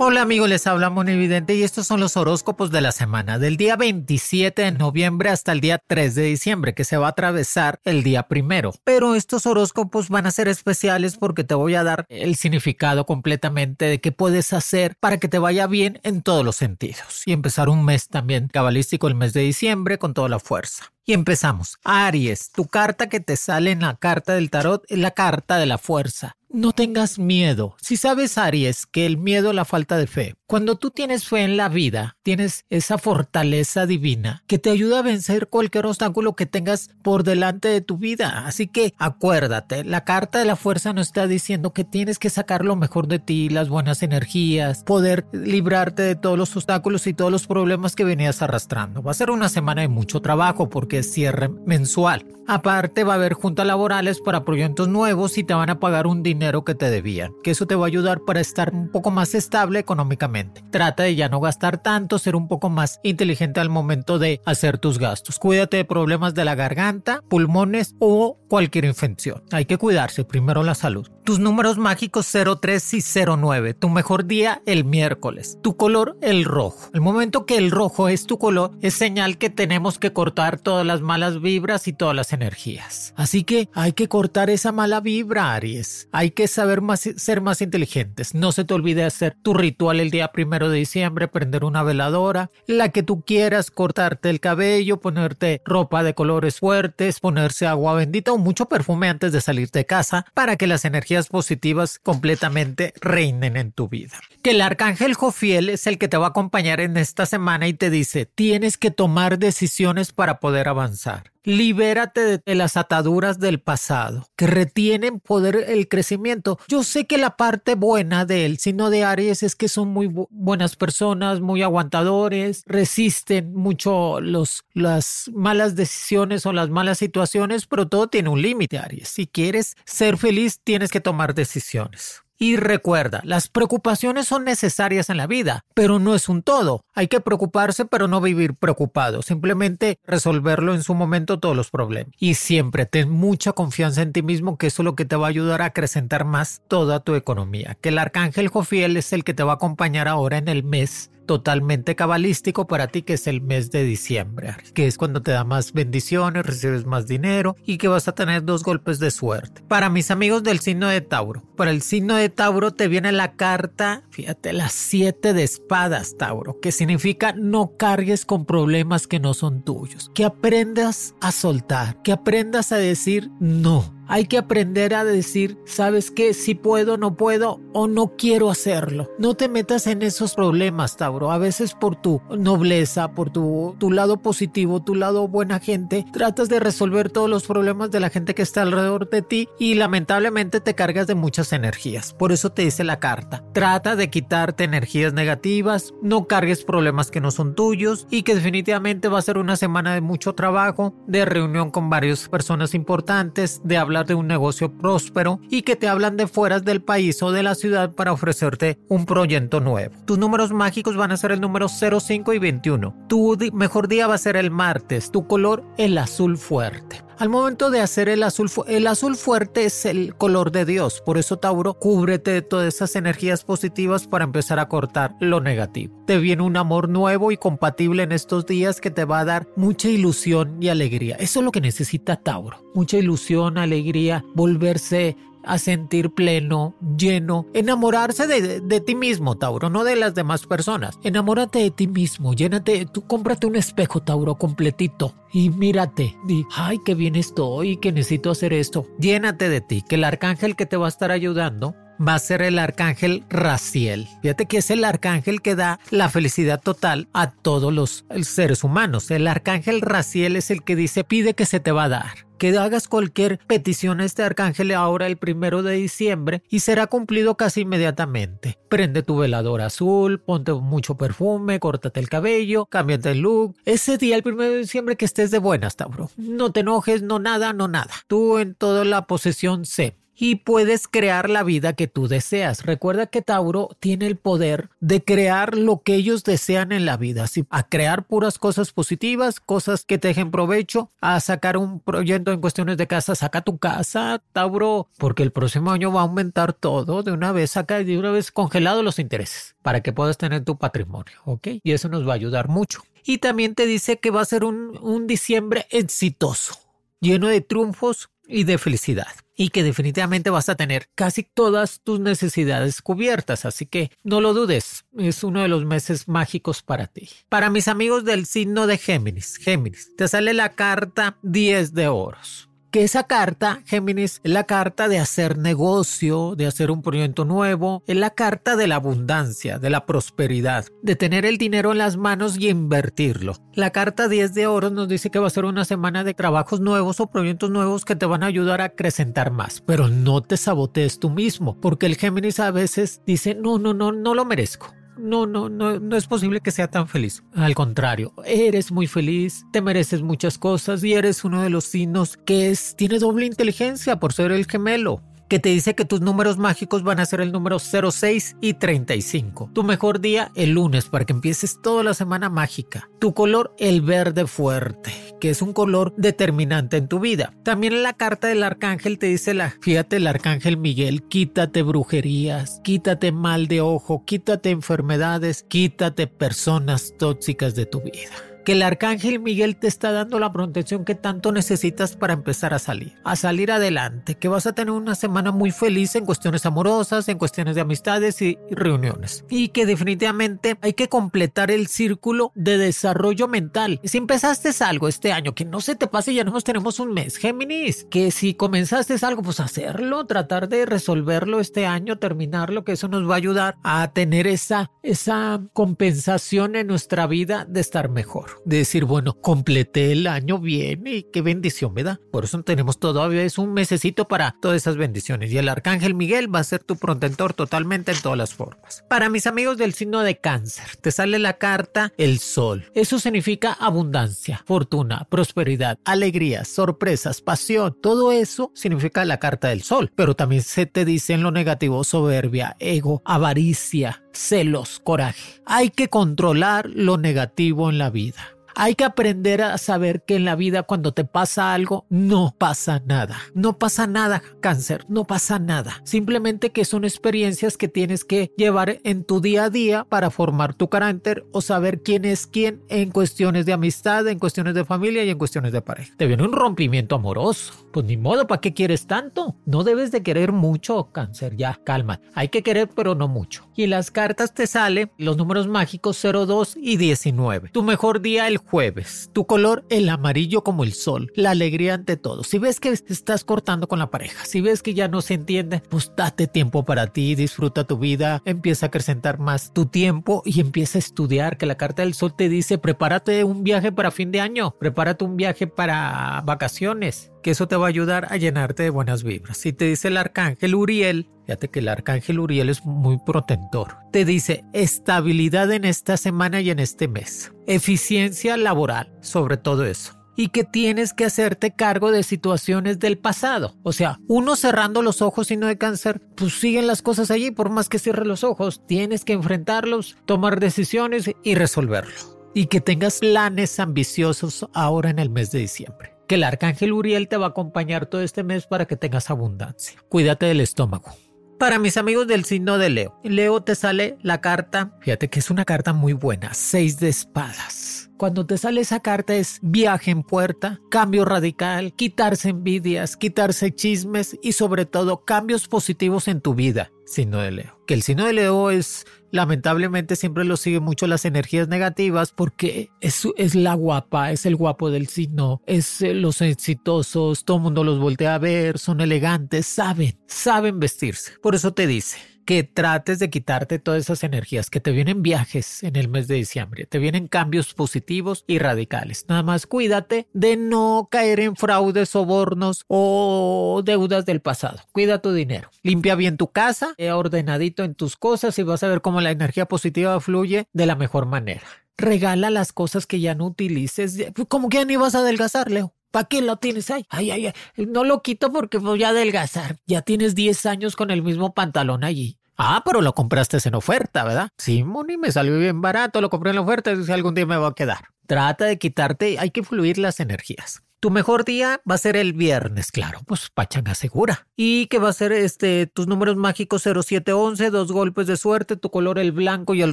[0.00, 3.74] Hola amigos, les habla Evidente y estos son los horóscopos de la semana, del día
[3.74, 8.04] 27 de noviembre hasta el día 3 de diciembre, que se va a atravesar el
[8.04, 8.72] día primero.
[8.84, 13.86] Pero estos horóscopos van a ser especiales porque te voy a dar el significado completamente
[13.86, 17.24] de qué puedes hacer para que te vaya bien en todos los sentidos.
[17.26, 20.92] Y empezar un mes también cabalístico, el mes de diciembre, con toda la fuerza.
[21.06, 21.78] Y empezamos.
[21.82, 25.66] Aries, tu carta que te sale en la carta del tarot es la carta de
[25.66, 26.37] la fuerza.
[26.50, 27.76] No tengas miedo.
[27.78, 30.34] Si sabes, Aries, que el miedo es la falta de fe.
[30.46, 35.02] Cuando tú tienes fe en la vida, tienes esa fortaleza divina que te ayuda a
[35.02, 38.46] vencer cualquier obstáculo que tengas por delante de tu vida.
[38.46, 42.64] Así que acuérdate, la carta de la fuerza nos está diciendo que tienes que sacar
[42.64, 47.30] lo mejor de ti, las buenas energías, poder librarte de todos los obstáculos y todos
[47.30, 49.02] los problemas que venías arrastrando.
[49.02, 52.24] Va a ser una semana de mucho trabajo porque es cierre mensual.
[52.46, 56.22] Aparte va a haber juntas laborales para proyectos nuevos y te van a pagar un
[56.22, 59.34] dinero que te debían, que eso te va a ayudar para estar un poco más
[59.34, 60.64] estable económicamente.
[60.70, 64.78] Trata de ya no gastar tanto, ser un poco más inteligente al momento de hacer
[64.78, 65.38] tus gastos.
[65.38, 69.42] Cuídate de problemas de la garganta, pulmones o cualquier infección.
[69.50, 71.08] Hay que cuidarse, primero la salud.
[71.28, 73.74] Tus números mágicos 03 y 09.
[73.74, 75.58] Tu mejor día el miércoles.
[75.62, 76.88] Tu color el rojo.
[76.94, 80.86] El momento que el rojo es tu color es señal que tenemos que cortar todas
[80.86, 83.12] las malas vibras y todas las energías.
[83.14, 86.08] Así que hay que cortar esa mala vibra, Aries.
[86.12, 88.34] Hay que saber más, ser más inteligentes.
[88.34, 92.50] No se te olvide hacer tu ritual el día primero de diciembre, prender una veladora,
[92.66, 98.32] la que tú quieras, cortarte el cabello, ponerte ropa de colores fuertes, ponerse agua bendita
[98.32, 103.56] o mucho perfume antes de salir de casa para que las energías positivas completamente reinen
[103.56, 104.20] en tu vida.
[104.42, 107.74] Que el arcángel Jofiel es el que te va a acompañar en esta semana y
[107.74, 111.32] te dice, tienes que tomar decisiones para poder avanzar.
[111.48, 116.58] Libérate de las ataduras del pasado que retienen poder el crecimiento.
[116.68, 120.10] Yo sé que la parte buena de él, sino de Aries, es que son muy
[120.28, 127.88] buenas personas, muy aguantadores, resisten mucho los, las malas decisiones o las malas situaciones, pero
[127.88, 129.08] todo tiene un límite, Aries.
[129.08, 132.24] Si quieres ser feliz, tienes que tomar decisiones.
[132.40, 136.84] Y recuerda, las preocupaciones son necesarias en la vida, pero no es un todo.
[136.94, 139.22] Hay que preocuparse, pero no vivir preocupado.
[139.22, 142.14] Simplemente resolverlo en su momento todos los problemas.
[142.20, 145.26] Y siempre ten mucha confianza en ti mismo, que eso es lo que te va
[145.26, 147.76] a ayudar a acrecentar más toda tu economía.
[147.80, 151.10] Que el arcángel Jofiel es el que te va a acompañar ahora en el mes
[151.28, 155.44] totalmente cabalístico para ti que es el mes de diciembre, que es cuando te da
[155.44, 159.62] más bendiciones, recibes más dinero y que vas a tener dos golpes de suerte.
[159.68, 163.32] Para mis amigos del signo de Tauro, para el signo de Tauro te viene la
[163.34, 169.34] carta, fíjate, las siete de espadas, Tauro, que significa no cargues con problemas que no
[169.34, 175.04] son tuyos, que aprendas a soltar, que aprendas a decir no hay que aprender a
[175.04, 176.34] decir, ¿sabes qué?
[176.34, 179.10] Si puedo, no puedo o no quiero hacerlo.
[179.18, 181.30] No te metas en esos problemas, Tauro.
[181.30, 186.48] A veces por tu nobleza, por tu, tu lado positivo, tu lado buena gente, tratas
[186.48, 190.60] de resolver todos los problemas de la gente que está alrededor de ti y lamentablemente
[190.60, 192.14] te cargas de muchas energías.
[192.14, 193.44] Por eso te dice la carta.
[193.52, 199.08] Trata de quitarte energías negativas, no cargues problemas que no son tuyos y que definitivamente
[199.08, 203.76] va a ser una semana de mucho trabajo, de reunión con varias personas importantes, de
[203.76, 207.42] hablar de un negocio próspero y que te hablan de fuera del país o de
[207.42, 209.94] la ciudad para ofrecerte un proyecto nuevo.
[210.04, 213.06] Tus números mágicos van a ser el número 05 y 21.
[213.08, 215.10] Tu mejor día va a ser el martes.
[215.10, 217.07] Tu color el azul fuerte.
[217.18, 221.02] Al momento de hacer el azul, el azul fuerte es el color de Dios.
[221.04, 226.00] Por eso, Tauro, cúbrete de todas esas energías positivas para empezar a cortar lo negativo.
[226.06, 229.48] Te viene un amor nuevo y compatible en estos días que te va a dar
[229.56, 231.16] mucha ilusión y alegría.
[231.16, 232.62] Eso es lo que necesita Tauro.
[232.72, 235.16] Mucha ilusión, alegría, volverse
[235.48, 240.98] a sentir pleno, lleno, enamorarse de, ti mismo, Tauro, no de las demás personas.
[241.02, 246.14] Enamórate de ti mismo, llénate, tú cómprate un espejo, Tauro, completito y mírate.
[246.26, 248.86] Di, ay, qué bien estoy, que necesito hacer esto.
[248.98, 251.74] Llénate de ti, que el arcángel que te va a estar ayudando
[252.06, 254.08] va a ser el arcángel Raciel.
[254.22, 259.10] Fíjate que es el arcángel que da la felicidad total a todos los seres humanos.
[259.10, 262.56] El arcángel Raciel es el que dice pide que se te va a dar que
[262.56, 267.62] hagas cualquier petición a este arcángel ahora el primero de diciembre y será cumplido casi
[267.62, 268.58] inmediatamente.
[268.68, 273.56] Prende tu velador azul, ponte mucho perfume, córtate el cabello, cámbiate el look.
[273.64, 276.10] Ese día, el primero de diciembre, que estés de buenas, Tauro.
[276.16, 277.92] No te enojes, no nada, no nada.
[278.06, 282.64] Tú en toda la posesión sé y puedes crear la vida que tú deseas.
[282.66, 287.24] Recuerda que Tauro tiene el poder de crear lo que ellos desean en la vida,
[287.24, 292.32] así, a crear puras cosas positivas, cosas que te dejen provecho, a sacar un proyecto
[292.32, 296.52] en cuestiones de casa, saca tu casa, Tauro, porque el próximo año va a aumentar
[296.52, 300.44] todo de una vez, saca de una vez congelado los intereses para que puedas tener
[300.44, 301.48] tu patrimonio, ¿ok?
[301.62, 302.82] Y eso nos va a ayudar mucho.
[303.04, 306.54] Y también te dice que va a ser un diciembre exitoso,
[307.00, 312.00] lleno de triunfos y de felicidad y que definitivamente vas a tener casi todas tus
[312.00, 317.08] necesidades cubiertas, así que no lo dudes, es uno de los meses mágicos para ti.
[317.28, 322.47] Para mis amigos del signo de Géminis, Géminis, te sale la carta 10 de oros
[322.70, 327.82] que esa carta, Géminis, es la carta de hacer negocio, de hacer un proyecto nuevo,
[327.86, 331.96] es la carta de la abundancia, de la prosperidad, de tener el dinero en las
[331.96, 333.34] manos y invertirlo.
[333.54, 336.60] La carta 10 de oro nos dice que va a ser una semana de trabajos
[336.60, 340.36] nuevos o proyectos nuevos que te van a ayudar a acrecentar más, pero no te
[340.36, 344.77] sabotees tú mismo, porque el Géminis a veces dice, no, no, no, no lo merezco
[344.98, 347.22] no, no, no, no es posible que sea tan feliz.
[347.34, 352.16] Al contrario, eres muy feliz, te mereces muchas cosas y eres uno de los signos
[352.16, 356.38] que es, tiene doble inteligencia por ser el gemelo que te dice que tus números
[356.38, 359.50] mágicos van a ser el número 06 y 35.
[359.52, 362.88] Tu mejor día el lunes para que empieces toda la semana mágica.
[362.98, 367.34] Tu color el verde fuerte, que es un color determinante en tu vida.
[367.44, 372.60] También en la carta del arcángel te dice la, fíjate el arcángel Miguel, quítate brujerías,
[372.64, 379.20] quítate mal de ojo, quítate enfermedades, quítate personas tóxicas de tu vida que el arcángel
[379.20, 383.52] Miguel te está dando la protección que tanto necesitas para empezar a salir, a salir
[383.52, 387.60] adelante, que vas a tener una semana muy feliz en cuestiones amorosas, en cuestiones de
[387.60, 389.26] amistades y reuniones.
[389.28, 393.82] Y que definitivamente hay que completar el círculo de desarrollo mental.
[393.84, 397.18] Si empezaste algo este año, que no se te pase, ya nos tenemos un mes,
[397.18, 402.88] Géminis, que si comenzaste algo, pues hacerlo, tratar de resolverlo este año, terminarlo, que eso
[402.88, 408.37] nos va a ayudar a tener esa, esa compensación en nuestra vida de estar mejor
[408.44, 412.00] de decir, bueno, completé el año bien y qué bendición me da.
[412.10, 415.30] Por eso tenemos todavía es un mesecito para todas esas bendiciones.
[415.32, 418.84] Y el arcángel Miguel va a ser tu protector totalmente en todas las formas.
[418.88, 422.70] Para mis amigos del signo de cáncer, te sale la carta el sol.
[422.74, 427.76] Eso significa abundancia, fortuna, prosperidad, alegría, sorpresas, pasión.
[427.80, 429.90] Todo eso significa la carta del sol.
[429.94, 435.40] Pero también se te dice en lo negativo soberbia, ego, avaricia, celos, coraje.
[435.44, 438.37] Hay que controlar lo negativo en la vida.
[438.60, 442.82] Hay que aprender a saber que en la vida cuando te pasa algo, no pasa
[442.84, 443.16] nada.
[443.32, 445.80] No pasa nada, cáncer, no pasa nada.
[445.84, 450.54] Simplemente que son experiencias que tienes que llevar en tu día a día para formar
[450.54, 455.04] tu carácter o saber quién es quién en cuestiones de amistad, en cuestiones de familia
[455.04, 455.94] y en cuestiones de pareja.
[455.96, 457.52] Te viene un rompimiento amoroso.
[457.72, 459.36] Pues ni modo, ¿para qué quieres tanto?
[459.46, 462.00] No debes de querer mucho, cáncer, ya, calma.
[462.12, 463.46] Hay que querer, pero no mucho.
[463.54, 467.50] Y las cartas te sale los números mágicos 02 y 19.
[467.50, 469.10] Tu mejor día el jueves.
[469.12, 471.12] Tu color, el amarillo como el sol.
[471.14, 472.24] La alegría ante todo.
[472.24, 475.62] Si ves que estás cortando con la pareja, si ves que ya no se entiende,
[475.68, 480.40] pues date tiempo para ti, disfruta tu vida, empieza a acrecentar más tu tiempo y
[480.40, 481.36] empieza a estudiar.
[481.36, 485.04] Que la carta del sol te dice, prepárate un viaje para fin de año, prepárate
[485.04, 489.38] un viaje para vacaciones que eso te va a ayudar a llenarte de buenas vibras.
[489.38, 493.76] Si te dice el arcángel Uriel, fíjate que el arcángel Uriel es muy protector.
[493.92, 497.32] Te dice estabilidad en esta semana y en este mes.
[497.46, 503.54] Eficiencia laboral, sobre todo eso y que tienes que hacerte cargo de situaciones del pasado.
[503.62, 507.30] O sea, uno cerrando los ojos y no de cáncer, pues siguen las cosas allí,
[507.30, 511.94] por más que cierres los ojos, tienes que enfrentarlos, tomar decisiones y resolverlo.
[512.34, 517.06] Y que tengas planes ambiciosos ahora en el mes de diciembre que el arcángel Uriel
[517.06, 519.78] te va a acompañar todo este mes para que tengas abundancia.
[519.88, 520.90] Cuídate del estómago.
[521.38, 525.30] Para mis amigos del signo de Leo, Leo te sale la carta, fíjate que es
[525.30, 527.90] una carta muy buena, seis de espadas.
[527.96, 534.18] Cuando te sale esa carta es viaje en puerta, cambio radical, quitarse envidias, quitarse chismes
[534.20, 537.60] y sobre todo cambios positivos en tu vida, signo de Leo.
[537.68, 542.70] Que el signo de Leo es lamentablemente siempre lo siguen mucho las energías negativas porque
[542.80, 547.42] es, es la guapa, es el guapo del signo, es eh, los exitosos, todo el
[547.42, 551.12] mundo los voltea a ver, son elegantes, saben, saben vestirse.
[551.22, 555.62] Por eso te dice, que trates de quitarte todas esas energías, que te vienen viajes
[555.62, 559.06] en el mes de diciembre, te vienen cambios positivos y radicales.
[559.08, 564.58] Nada más cuídate de no caer en fraudes, sobornos o deudas del pasado.
[564.72, 565.48] Cuida tu dinero.
[565.62, 569.46] Limpia bien tu casa, ordenadito en tus cosas y vas a ver cómo la energía
[569.46, 571.46] positiva fluye de la mejor manera.
[571.78, 573.96] Regala las cosas que ya no utilices.
[574.28, 575.72] Como que ya ni vas a adelgazar, Leo.
[575.90, 576.84] ¿Para qué lo tienes ahí?
[576.90, 577.66] Ay, ay, ay.
[577.66, 579.56] No lo quito porque voy a adelgazar.
[579.66, 582.17] Ya tienes 10 años con el mismo pantalón allí.
[582.40, 584.28] Ah, pero lo compraste en oferta, ¿verdad?
[584.38, 587.48] Sí, Moni, me salió bien barato, lo compré en oferta, y algún día me va
[587.48, 587.88] a quedar.
[588.06, 590.62] Trata de quitarte, hay que fluir las energías.
[590.80, 594.28] Tu mejor día va a ser el viernes, claro, pues pachanga segura.
[594.36, 598.70] Y que va a ser este tus números mágicos 0711, dos golpes de suerte, tu
[598.70, 599.72] color el blanco y el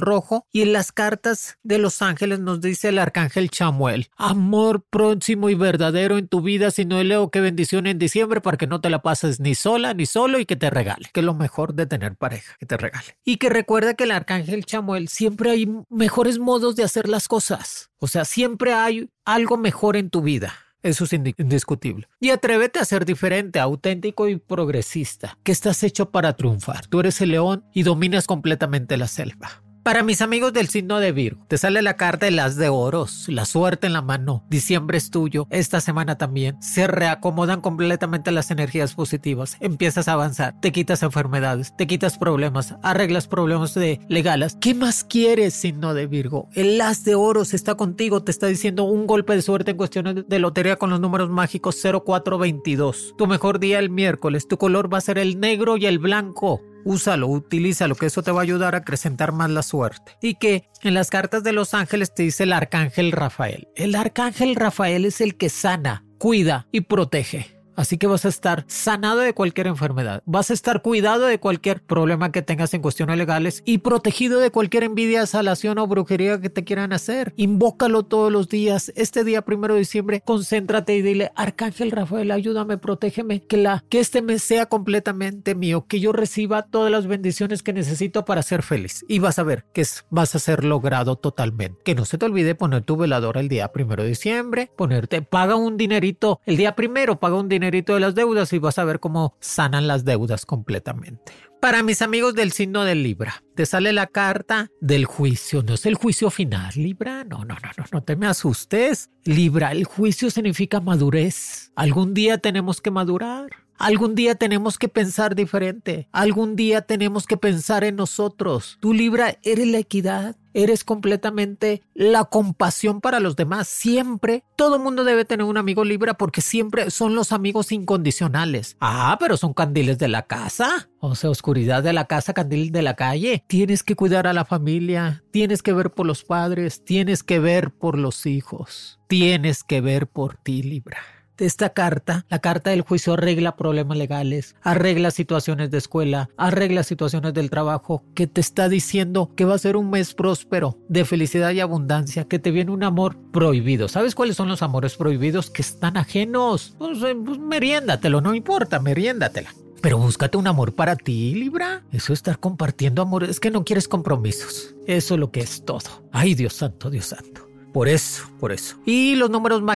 [0.00, 0.48] rojo.
[0.50, 5.54] Y en las cartas de los ángeles nos dice el arcángel Chamuel, amor próximo y
[5.54, 8.90] verdadero en tu vida, si no leo qué bendición en diciembre para que no te
[8.90, 11.86] la pases ni sola ni solo y que te regale, que es lo mejor de
[11.86, 13.16] tener pareja, que te regale.
[13.24, 17.90] Y que recuerda que el arcángel Chamuel siempre hay mejores modos de hacer las cosas.
[17.98, 20.65] O sea, siempre hay algo mejor en tu vida.
[20.82, 22.08] Eso es indiscutible.
[22.20, 26.86] Y atrévete a ser diferente, auténtico y progresista, que estás hecho para triunfar.
[26.86, 29.65] Tú eres el león y dominas completamente la selva.
[29.86, 33.26] Para mis amigos del signo de Virgo, te sale la carta de las de oros,
[33.28, 34.42] la suerte en la mano.
[34.50, 36.60] Diciembre es tuyo, esta semana también.
[36.60, 39.56] Se reacomodan completamente las energías positivas.
[39.60, 44.58] Empiezas a avanzar, te quitas enfermedades, te quitas problemas, arreglas problemas de legales.
[44.60, 46.48] ¿Qué más quieres, signo de Virgo?
[46.54, 50.26] El as de oros está contigo, te está diciendo un golpe de suerte en cuestiones
[50.26, 53.14] de lotería con los números mágicos 0422.
[53.16, 56.60] Tu mejor día el miércoles, tu color va a ser el negro y el blanco
[56.86, 60.16] úsalo, utilízalo, que eso te va a ayudar a acrecentar más la suerte.
[60.22, 63.68] Y que en las cartas de los ángeles te dice el arcángel Rafael.
[63.74, 67.55] El arcángel Rafael es el que sana, cuida y protege.
[67.76, 71.82] Así que vas a estar sanado de cualquier enfermedad, vas a estar cuidado de cualquier
[71.82, 76.50] problema que tengas en cuestiones legales y protegido de cualquier envidia, salación o brujería que
[76.50, 77.34] te quieran hacer.
[77.36, 78.92] Invócalo todos los días.
[78.96, 84.00] Este día primero de diciembre, concéntrate y dile, Arcángel Rafael, ayúdame, protégeme, que, la, que
[84.00, 88.62] este mes sea completamente mío, que yo reciba todas las bendiciones que necesito para ser
[88.62, 89.04] feliz.
[89.08, 91.82] Y vas a ver que vas a ser logrado totalmente.
[91.84, 95.56] Que no se te olvide poner tu veladora el día primero de diciembre, ponerte, paga
[95.56, 99.00] un dinerito el día primero, paga un dinero de las deudas y vas a ver
[99.00, 101.32] cómo sanan las deudas completamente.
[101.60, 105.62] Para mis amigos del signo de Libra, te sale la carta del juicio.
[105.62, 107.24] No es el juicio final, Libra.
[107.24, 109.10] No, no, no, no, no te me asustes.
[109.24, 111.72] Libra, el juicio significa madurez.
[111.74, 113.65] Algún día tenemos que madurar.
[113.78, 116.08] Algún día tenemos que pensar diferente.
[116.12, 118.78] Algún día tenemos que pensar en nosotros.
[118.80, 120.36] Tú, Libra, eres la equidad.
[120.54, 123.68] Eres completamente la compasión para los demás.
[123.68, 128.74] Siempre, todo mundo debe tener un amigo Libra porque siempre son los amigos incondicionales.
[128.80, 130.88] Ah, pero son candiles de la casa.
[130.98, 133.44] O sea, oscuridad de la casa, candil de la calle.
[133.46, 135.22] Tienes que cuidar a la familia.
[135.30, 136.82] Tienes que ver por los padres.
[136.82, 138.98] Tienes que ver por los hijos.
[139.08, 144.54] Tienes que ver por ti, Libra esta carta, la carta del juicio arregla problemas legales,
[144.62, 149.58] arregla situaciones de escuela, arregla situaciones del trabajo, que te está diciendo que va a
[149.58, 153.88] ser un mes próspero, de felicidad y abundancia, que te viene un amor prohibido.
[153.88, 155.50] ¿Sabes cuáles son los amores prohibidos?
[155.50, 156.74] Que están ajenos.
[156.78, 159.52] Pues, eh, pues meriéndatelo, no importa, meriéndatela.
[159.82, 161.84] Pero búscate un amor para ti, Libra.
[161.92, 164.74] Eso es estar compartiendo amor, es que no quieres compromisos.
[164.86, 166.08] Eso es lo que es todo.
[166.12, 167.48] Ay, Dios santo, Dios santo.
[167.72, 168.78] Por eso, por eso.
[168.86, 169.75] Y los números más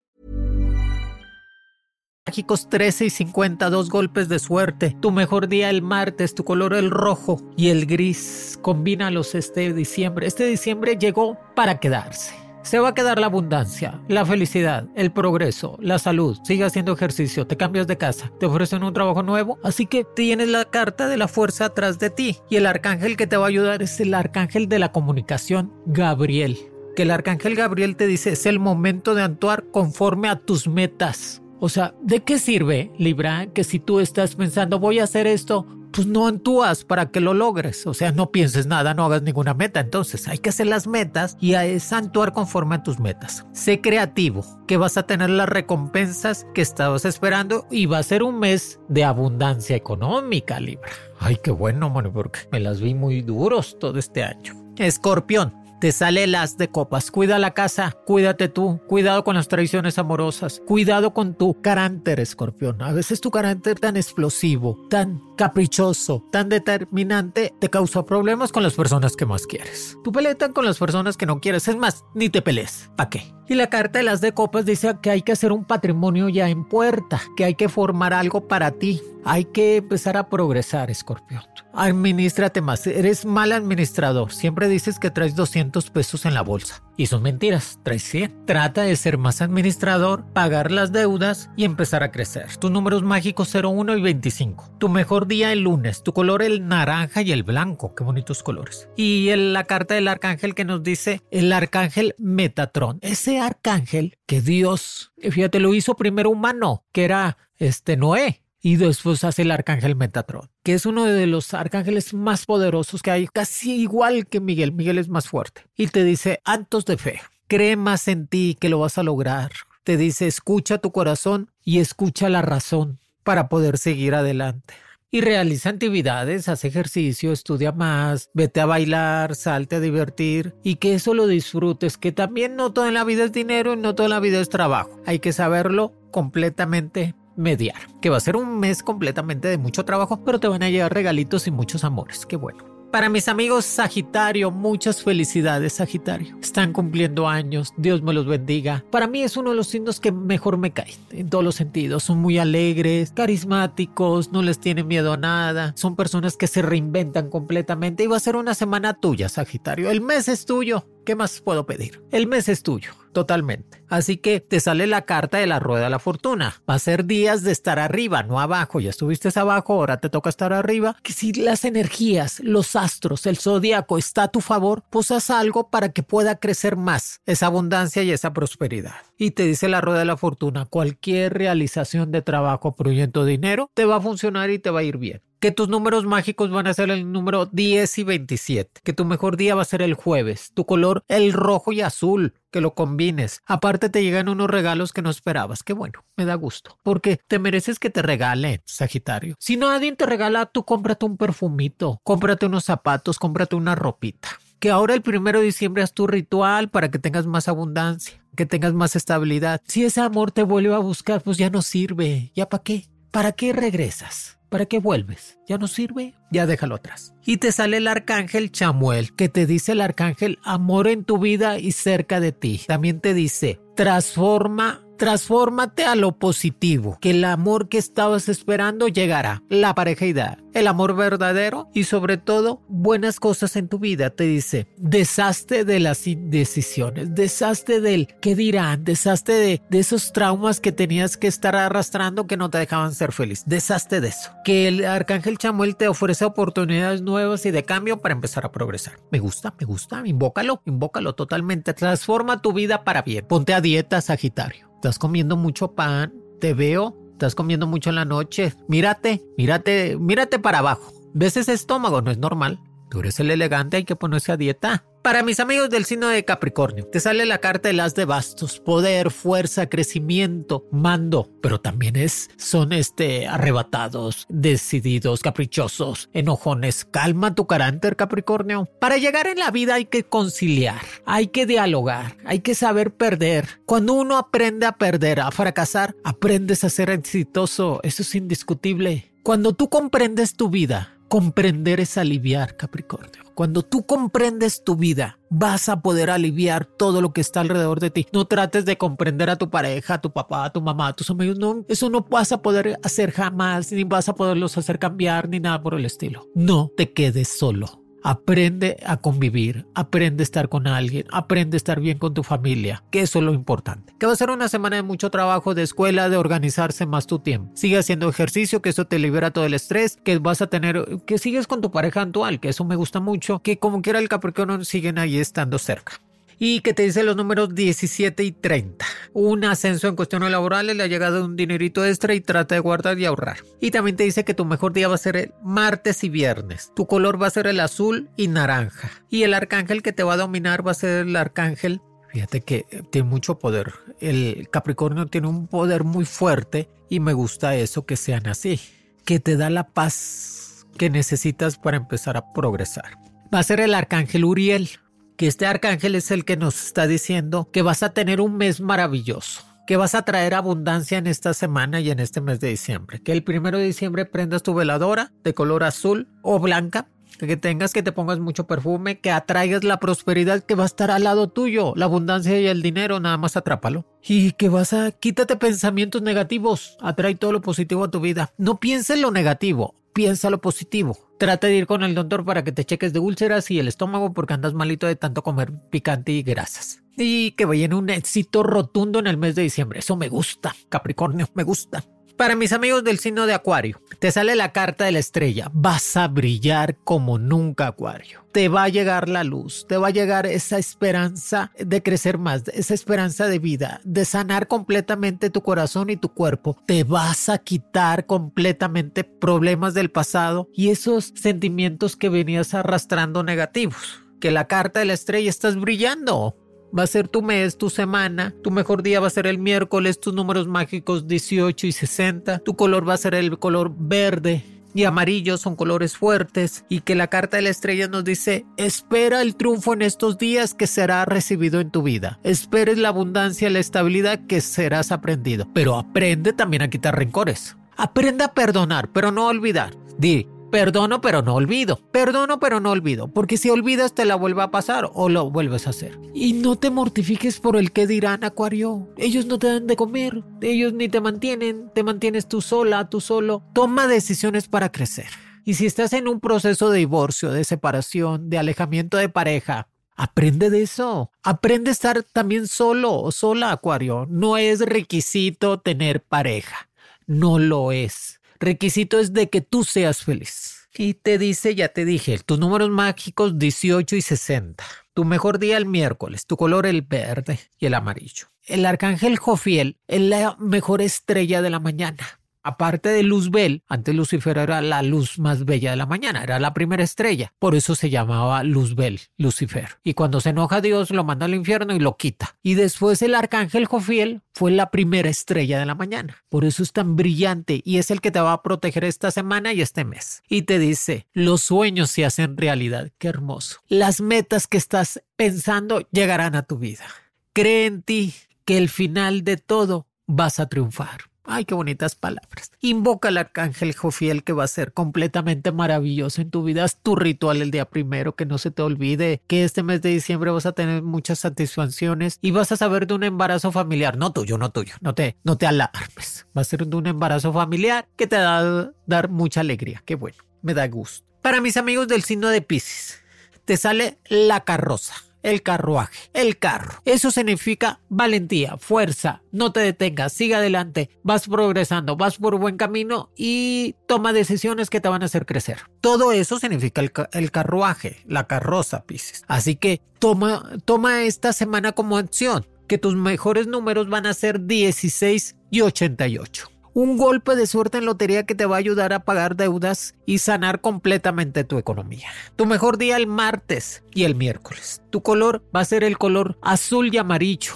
[2.27, 4.95] Mágicos 13 y 52 golpes de suerte.
[5.01, 8.59] Tu mejor día el martes, tu color el rojo y el gris.
[8.61, 10.27] Combínalos este diciembre.
[10.27, 12.35] Este diciembre llegó para quedarse.
[12.61, 16.37] Se va a quedar la abundancia, la felicidad, el progreso, la salud.
[16.43, 19.57] Sigue haciendo ejercicio, te cambias de casa, te ofrecen un trabajo nuevo.
[19.63, 22.37] Así que tienes la carta de la fuerza atrás de ti.
[22.51, 26.59] Y el arcángel que te va a ayudar es el arcángel de la comunicación, Gabriel.
[26.95, 31.40] Que el arcángel Gabriel te dice es el momento de actuar conforme a tus metas.
[31.63, 35.67] O sea, ¿de qué sirve, Libra, que si tú estás pensando voy a hacer esto,
[35.91, 37.85] pues no actúas para que lo logres.
[37.85, 39.79] O sea, no pienses nada, no hagas ninguna meta.
[39.79, 43.45] Entonces hay que hacer las metas y es actuar conforme a tus metas.
[43.53, 48.23] Sé creativo, que vas a tener las recompensas que estabas esperando y va a ser
[48.23, 50.89] un mes de abundancia económica, Libra.
[51.19, 54.55] Ay, qué bueno, mano, porque me las vi muy duros todo este año.
[54.77, 57.09] Escorpión, te sale el as de copas.
[57.09, 62.81] Cuida la casa, cuídate tú, cuidado con las traiciones amorosas, cuidado con tu carácter, escorpión.
[62.83, 68.75] A veces tu carácter tan explosivo, tan caprichoso, tan determinante, te causa problemas con las
[68.75, 69.97] personas que más quieres.
[70.03, 72.91] Tú peleas con las personas que no quieres, es más, ni te pelees.
[72.95, 73.33] ¿Para qué?
[73.51, 76.47] Y la carta de las de copas dice que hay que hacer un patrimonio ya
[76.47, 79.01] en puerta, que hay que formar algo para ti.
[79.25, 81.43] Hay que empezar a progresar, escorpión.
[81.73, 82.87] Administrate más.
[82.87, 84.31] Eres mal administrador.
[84.31, 86.83] Siempre dices que traes 200 pesos en la bolsa.
[86.97, 87.79] Y son mentiras.
[87.83, 88.45] Traes 100.
[88.45, 92.57] Trata de ser más administrador, pagar las deudas y empezar a crecer.
[92.57, 94.75] Tus números mágicos 01 y 25.
[94.77, 96.03] Tu mejor día el lunes.
[96.03, 97.95] Tu color el naranja y el blanco.
[97.95, 98.89] Qué bonitos colores.
[98.95, 102.99] Y la carta del arcángel que nos dice el arcángel Metatron.
[103.01, 109.23] Ese arcángel que Dios, fíjate, lo hizo primero humano, que era este Noé y después
[109.23, 113.73] hace el arcángel Metatron, que es uno de los arcángeles más poderosos que hay, casi
[113.81, 114.71] igual que Miguel.
[114.71, 115.65] Miguel es más fuerte.
[115.75, 119.51] Y te dice, actos de fe, cree más en ti que lo vas a lograr.
[119.83, 124.75] Te dice, escucha tu corazón y escucha la razón para poder seguir adelante.
[125.13, 130.93] Y realiza actividades, hace ejercicio, estudia más, vete a bailar, salte a divertir y que
[130.93, 134.21] eso lo disfrutes, que también no toda la vida es dinero y no toda la
[134.21, 135.01] vida es trabajo.
[135.05, 140.23] Hay que saberlo completamente mediar, que va a ser un mes completamente de mucho trabajo,
[140.23, 142.25] pero te van a llegar regalitos y muchos amores.
[142.25, 142.71] Qué bueno.
[142.91, 146.37] Para mis amigos Sagitario, muchas felicidades Sagitario.
[146.41, 148.83] Están cumpliendo años, Dios me los bendiga.
[148.91, 152.03] Para mí es uno de los signos que mejor me caen, en todos los sentidos.
[152.03, 155.71] Son muy alegres, carismáticos, no les tienen miedo a nada.
[155.77, 159.89] Son personas que se reinventan completamente y va a ser una semana tuya Sagitario.
[159.89, 160.85] El mes es tuyo.
[161.05, 162.03] ¿Qué más puedo pedir?
[162.11, 163.83] El mes es tuyo, totalmente.
[163.87, 166.61] Así que te sale la carta de la rueda de la fortuna.
[166.69, 168.79] Va a ser días de estar arriba, no abajo.
[168.79, 170.95] Ya estuviste abajo, ahora te toca estar arriba.
[171.01, 175.69] Que si las energías, los astros, el zodiaco está a tu favor, pues haz algo
[175.69, 178.95] para que pueda crecer más esa abundancia y esa prosperidad.
[179.17, 183.85] Y te dice la rueda de la fortuna, cualquier realización de trabajo, proyecto, dinero, te
[183.85, 186.73] va a funcionar y te va a ir bien que tus números mágicos van a
[186.73, 190.51] ser el número 10 y 27, que tu mejor día va a ser el jueves,
[190.53, 193.41] tu color el rojo y azul, que lo combines.
[193.47, 197.39] Aparte te llegan unos regalos que no esperabas, qué bueno, me da gusto, porque te
[197.39, 199.35] mereces que te regalen, Sagitario.
[199.39, 204.29] Si no nadie te regala, tú cómprate un perfumito, cómprate unos zapatos, cómprate una ropita.
[204.59, 208.45] Que ahora el primero de diciembre es tu ritual para que tengas más abundancia, que
[208.45, 209.59] tengas más estabilidad.
[209.65, 212.31] Si ese amor te vuelve a buscar, pues ya no sirve.
[212.35, 212.90] ¿Ya para qué?
[213.11, 214.37] ¿Para qué regresas?
[214.47, 215.37] ¿Para qué vuelves?
[215.45, 216.13] ¿Ya no sirve?
[216.31, 217.13] Ya déjalo atrás.
[217.25, 221.59] Y te sale el arcángel Chamuel, que te dice el arcángel amor en tu vida
[221.59, 222.61] y cerca de ti.
[222.67, 229.41] También te dice, transforma Transfórmate a lo positivo, que el amor que estabas esperando llegará,
[229.49, 234.11] la pareja ideal, el amor verdadero y sobre todo buenas cosas en tu vida.
[234.11, 240.71] Te dice, deshazte de las indecisiones, deshazte del qué dirán, deshazte de, esos traumas que
[240.71, 244.29] tenías que estar arrastrando que no te dejaban ser feliz, deshazte de eso.
[244.45, 248.99] Que el arcángel Chamuel te ofrece oportunidades nuevas y de cambio para empezar a progresar.
[249.09, 251.73] Me gusta, me gusta, invócalo, invócalo totalmente.
[251.73, 253.25] Transforma tu vida para bien.
[253.25, 254.70] Ponte a dieta, Sagitario.
[254.81, 258.55] Estás comiendo mucho pan, te veo, estás comiendo mucho en la noche.
[258.67, 260.91] Mírate, mírate, mírate para abajo.
[261.13, 262.01] ¿Ves ese estómago?
[262.01, 262.59] No es normal.
[262.89, 264.85] Tú eres el elegante, hay que ponerse a dieta.
[265.01, 268.59] Para mis amigos del signo de Capricornio, te sale la carta de las de bastos,
[268.59, 276.85] poder, fuerza, crecimiento, mando, pero también es, son este, arrebatados, decididos, caprichosos, enojones.
[276.85, 278.69] Calma tu carácter, Capricornio.
[278.79, 283.59] Para llegar en la vida hay que conciliar, hay que dialogar, hay que saber perder.
[283.65, 289.11] Cuando uno aprende a perder, a fracasar, aprendes a ser exitoso, eso es indiscutible.
[289.23, 293.30] Cuando tú comprendes tu vida, Comprender es aliviar, Capricornio.
[293.41, 297.89] Cuando tú comprendes tu vida, vas a poder aliviar todo lo que está alrededor de
[297.89, 298.05] ti.
[298.13, 301.09] No trates de comprender a tu pareja, a tu papá, a tu mamá, a tus
[301.09, 301.39] amigos.
[301.39, 305.39] No, eso no vas a poder hacer jamás, ni vas a poderlos hacer cambiar, ni
[305.39, 306.27] nada por el estilo.
[306.35, 307.80] No te quedes solo.
[308.03, 312.83] Aprende a convivir, aprende a estar con alguien, aprende a estar bien con tu familia,
[312.89, 313.93] que eso es lo importante.
[313.99, 317.19] Que va a ser una semana de mucho trabajo, de escuela, de organizarse más tu
[317.19, 317.51] tiempo.
[317.55, 321.17] Sigue haciendo ejercicio, que eso te libera todo el estrés, que vas a tener, que
[321.17, 324.63] sigues con tu pareja actual, que eso me gusta mucho, que como quiera el Capricornio
[324.65, 326.01] siguen ahí estando cerca
[326.43, 328.83] y que te dice los números 17 y 30.
[329.13, 332.97] Un ascenso en cuestiones laborales, le ha llegado un dinerito extra y trata de guardar
[332.97, 333.37] y ahorrar.
[333.59, 336.71] Y también te dice que tu mejor día va a ser el martes y viernes.
[336.75, 338.89] Tu color va a ser el azul y naranja.
[339.07, 341.79] Y el arcángel que te va a dominar va a ser el arcángel
[342.11, 343.71] Fíjate que tiene mucho poder.
[343.99, 348.59] El Capricornio tiene un poder muy fuerte y me gusta eso que sean así,
[349.05, 352.97] que te da la paz que necesitas para empezar a progresar.
[353.33, 354.71] Va a ser el arcángel Uriel
[355.17, 358.61] que este arcángel es el que nos está diciendo que vas a tener un mes
[358.61, 362.99] maravilloso que vas a traer abundancia en esta semana y en este mes de diciembre.
[363.01, 366.87] Que el primero de diciembre prendas tu veladora de color azul o blanca.
[367.19, 370.89] Que tengas, que te pongas mucho perfume, que atraigas la prosperidad que va a estar
[370.89, 373.85] al lado tuyo, la abundancia y el dinero, nada más atrápalo.
[374.03, 378.33] Y que vas a, quítate pensamientos negativos, atrae todo lo positivo a tu vida.
[378.37, 380.97] No pienses lo negativo, piensa lo positivo.
[381.19, 384.13] Trata de ir con el doctor para que te cheques de úlceras y el estómago
[384.13, 386.81] porque andas malito de tanto comer picante y grasas.
[386.97, 389.79] Y que vayan un éxito rotundo en el mes de diciembre.
[389.79, 390.55] Eso me gusta.
[390.69, 391.83] Capricornio, me gusta.
[392.17, 395.49] Para mis amigos del signo de Acuario, te sale la carta de la estrella.
[395.53, 398.25] Vas a brillar como nunca, Acuario.
[398.31, 402.43] Te va a llegar la luz, te va a llegar esa esperanza de crecer más,
[402.53, 406.57] esa esperanza de vida, de sanar completamente tu corazón y tu cuerpo.
[406.65, 414.01] Te vas a quitar completamente problemas del pasado y esos sentimientos que venías arrastrando negativos.
[414.19, 416.37] Que la carta de la estrella estás brillando
[416.77, 419.99] va a ser tu mes, tu semana, tu mejor día va a ser el miércoles,
[419.99, 424.85] tus números mágicos 18 y 60, tu color va a ser el color verde y
[424.85, 429.35] amarillo son colores fuertes y que la carta de la estrella nos dice espera el
[429.35, 432.19] triunfo en estos días que será recibido en tu vida.
[432.23, 435.47] Esperes la abundancia la estabilidad que serás aprendido.
[435.53, 437.57] Pero aprende también a quitar rencores.
[437.75, 439.75] Aprende a perdonar, pero no olvidar.
[439.97, 441.79] Di, Perdono pero no olvido.
[441.91, 443.07] Perdono pero no olvido.
[443.07, 445.97] Porque si olvidas te la vuelve a pasar o lo vuelves a hacer.
[446.13, 448.89] Y no te mortifiques por el que dirán, Acuario.
[448.97, 450.23] Ellos no te dan de comer.
[450.41, 451.71] Ellos ni te mantienen.
[451.73, 453.43] Te mantienes tú sola, tú solo.
[453.53, 455.07] Toma decisiones para crecer.
[455.45, 460.49] Y si estás en un proceso de divorcio, de separación, de alejamiento de pareja, Aprende
[460.49, 461.11] de eso.
[461.21, 464.07] Aprende a estar también solo o sola, Acuario.
[464.09, 466.69] No es requisito tener pareja.
[467.05, 470.67] No lo es requisito es de que tú seas feliz.
[470.73, 474.63] Y te dice, ya te dije, tus números mágicos 18 y 60.
[474.93, 478.27] Tu mejor día el miércoles, tu color el verde y el amarillo.
[478.45, 482.20] El arcángel Jofiel es la mejor estrella de la mañana.
[482.43, 486.53] Aparte de Luzbel, antes Lucifer era la luz más bella de la mañana, era la
[486.53, 487.33] primera estrella.
[487.39, 489.77] Por eso se llamaba Luzbel, Lucifer.
[489.83, 492.35] Y cuando se enoja Dios, lo manda al infierno y lo quita.
[492.41, 496.23] Y después el arcángel Jofiel fue la primera estrella de la mañana.
[496.29, 499.53] Por eso es tan brillante y es el que te va a proteger esta semana
[499.53, 500.23] y este mes.
[500.27, 502.91] Y te dice, los sueños se hacen realidad.
[502.97, 503.59] Qué hermoso.
[503.67, 506.85] Las metas que estás pensando llegarán a tu vida.
[507.33, 508.13] Cree en ti
[508.45, 511.10] que el final de todo vas a triunfar.
[511.23, 512.51] Ay, qué bonitas palabras.
[512.61, 516.63] Invoca al arcángel Jofiel que va a ser completamente maravilloso en tu vida.
[516.63, 519.89] Haz tu ritual el día primero, que no se te olvide que este mes de
[519.89, 524.11] diciembre vas a tener muchas satisfacciones y vas a saber de un embarazo familiar, no
[524.11, 526.25] tuyo, no tuyo, no te, no te alarmes.
[526.35, 529.83] Va a ser de un embarazo familiar que te va a dar mucha alegría.
[529.85, 531.07] Qué bueno, me da gusto.
[531.21, 532.99] Para mis amigos del signo de Pisces,
[533.45, 536.81] te sale la carroza el carruaje, el carro.
[536.85, 543.09] Eso significa valentía, fuerza, no te detengas, sigue adelante, vas progresando, vas por buen camino
[543.15, 545.59] y toma decisiones que te van a hacer crecer.
[545.81, 549.23] Todo eso significa el, carruaje, la carroza, Pisces.
[549.27, 554.45] Así que toma, toma esta semana como acción, que tus mejores números van a ser
[554.45, 556.50] 16 y 88.
[556.73, 560.19] Un golpe de suerte en lotería que te va a ayudar a pagar deudas y
[560.19, 562.07] sanar completamente tu economía.
[562.37, 564.81] Tu mejor día el martes y el miércoles.
[564.89, 567.55] Tu color va a ser el color azul y amarillo,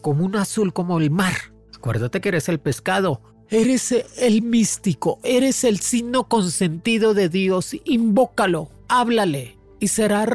[0.00, 1.34] como un azul como el mar.
[1.74, 3.20] Acuérdate que eres el pescado.
[3.50, 7.76] Eres el místico, eres el signo consentido de Dios.
[7.84, 10.26] Invócalo, háblale, y será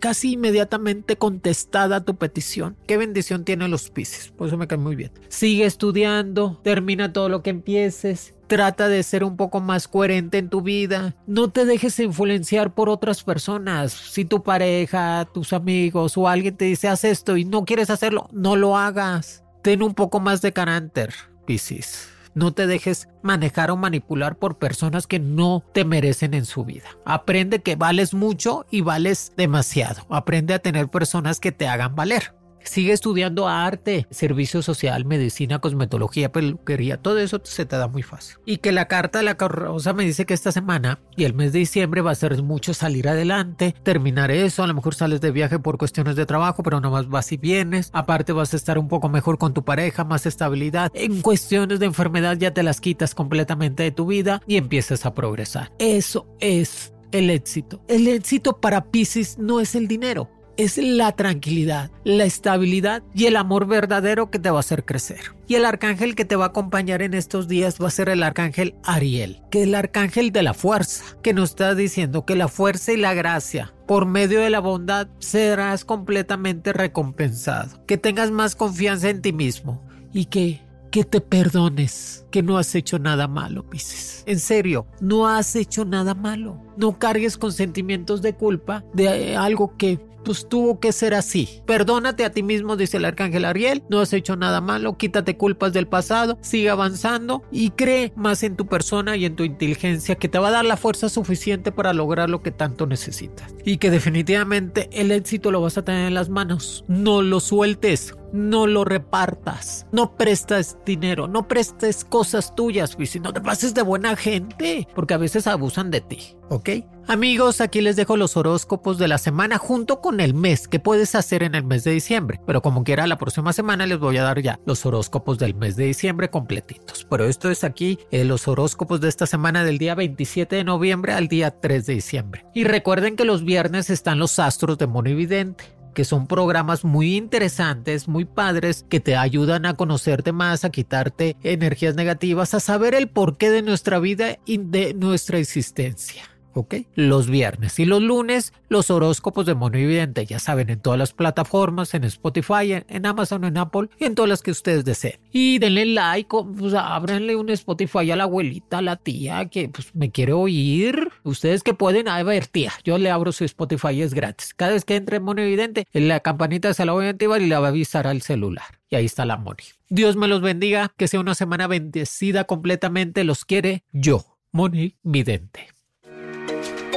[0.00, 2.76] casi inmediatamente contestada tu petición.
[2.88, 5.12] Qué bendición tienen los Pisces, por eso me cae muy bien.
[5.28, 8.34] Sigue estudiando, termina todo lo que empieces.
[8.48, 11.14] Trata de ser un poco más coherente en tu vida.
[11.28, 13.92] No te dejes influenciar por otras personas.
[13.92, 18.28] Si tu pareja, tus amigos o alguien te dice haz esto y no quieres hacerlo,
[18.32, 19.44] no lo hagas.
[19.62, 21.14] Ten un poco más de carácter,
[21.46, 22.15] Pisces.
[22.36, 26.86] No te dejes manejar o manipular por personas que no te merecen en su vida.
[27.06, 30.06] Aprende que vales mucho y vales demasiado.
[30.10, 32.35] Aprende a tener personas que te hagan valer.
[32.66, 38.36] Sigue estudiando arte, servicio social, medicina, cosmetología, peluquería, todo eso se te da muy fácil.
[38.44, 41.52] Y que la carta de la carroza me dice que esta semana y el mes
[41.52, 45.30] de diciembre va a ser mucho salir adelante, terminar eso, a lo mejor sales de
[45.30, 47.90] viaje por cuestiones de trabajo, pero nomás vas y vienes.
[47.92, 50.90] Aparte vas a estar un poco mejor con tu pareja, más estabilidad.
[50.94, 55.14] En cuestiones de enfermedad ya te las quitas completamente de tu vida y empiezas a
[55.14, 55.72] progresar.
[55.78, 57.82] Eso es el éxito.
[57.88, 63.36] El éxito para Pisces no es el dinero es la tranquilidad, la estabilidad y el
[63.36, 65.34] amor verdadero que te va a hacer crecer.
[65.46, 68.22] Y el arcángel que te va a acompañar en estos días va a ser el
[68.22, 72.48] arcángel Ariel, que es el arcángel de la fuerza, que nos está diciendo que la
[72.48, 78.56] fuerza y la gracia por medio de la bondad serás completamente recompensado, que tengas más
[78.56, 83.68] confianza en ti mismo y que que te perdones, que no has hecho nada malo,
[83.68, 84.22] Pisces.
[84.24, 86.58] En serio, no has hecho nada malo.
[86.78, 91.62] No cargues con sentimientos de culpa de algo que pues tuvo que ser así.
[91.66, 95.72] Perdónate a ti mismo, dice el arcángel Ariel, no has hecho nada malo, quítate culpas
[95.72, 100.28] del pasado, sigue avanzando y cree más en tu persona y en tu inteligencia que
[100.28, 103.54] te va a dar la fuerza suficiente para lograr lo que tanto necesitas.
[103.64, 106.84] Y que definitivamente el éxito lo vas a tener en las manos.
[106.88, 113.20] No lo sueltes no lo repartas, no prestas dinero, no prestes cosas tuyas, y si
[113.20, 116.70] no te pases de buena gente, porque a veces abusan de ti, ¿ok?
[117.08, 121.14] Amigos, aquí les dejo los horóscopos de la semana junto con el mes que puedes
[121.14, 124.24] hacer en el mes de diciembre, pero como quiera la próxima semana les voy a
[124.24, 128.48] dar ya los horóscopos del mes de diciembre completitos, pero esto es aquí eh, los
[128.48, 132.44] horóscopos de esta semana del día 27 de noviembre al día 3 de diciembre.
[132.54, 137.16] Y recuerden que los viernes están los astros de Mono Evidente que son programas muy
[137.16, 142.94] interesantes, muy padres, que te ayudan a conocerte más, a quitarte energías negativas, a saber
[142.94, 146.35] el porqué de nuestra vida y de nuestra existencia.
[146.56, 146.74] ¿Ok?
[146.94, 151.12] Los viernes y los lunes, los horóscopos de Mono Evidente, ya saben, en todas las
[151.12, 155.20] plataformas, en Spotify, en, Amazon, en Apple y en todas las que ustedes deseen.
[155.32, 159.94] Y denle like, pues ábranle un Spotify a la abuelita, a la tía que pues
[159.94, 161.10] me quiere oír.
[161.22, 164.54] Ustedes que pueden, a ver, tía, yo le abro su Spotify, es gratis.
[164.54, 167.46] Cada vez que entre en Mono Evidente, la campanita se la voy a activar y
[167.46, 168.80] la va a avisar al celular.
[168.88, 169.64] Y ahí está la Moni.
[169.88, 173.24] Dios me los bendiga, que sea una semana bendecida completamente.
[173.24, 175.75] Los quiere yo, Moni Vidente.